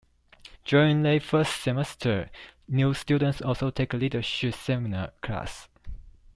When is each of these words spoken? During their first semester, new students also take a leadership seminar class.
During 0.65 1.03
their 1.03 1.19
first 1.19 1.61
semester, 1.61 2.31
new 2.67 2.95
students 2.95 3.39
also 3.39 3.69
take 3.69 3.93
a 3.93 3.97
leadership 3.97 4.55
seminar 4.55 5.11
class. 5.21 5.67